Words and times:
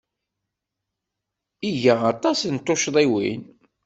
Iga 1.69 1.95
aṭas 2.13 2.39
n 2.47 2.55
tuccḍiwin. 2.65 3.41